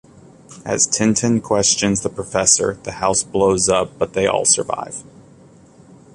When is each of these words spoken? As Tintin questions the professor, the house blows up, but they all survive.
As 0.65 0.87
Tintin 0.87 1.43
questions 1.43 2.01
the 2.01 2.09
professor, 2.09 2.73
the 2.81 2.93
house 2.93 3.21
blows 3.21 3.69
up, 3.69 3.99
but 3.99 4.13
they 4.13 4.25
all 4.25 4.45
survive. 4.45 5.03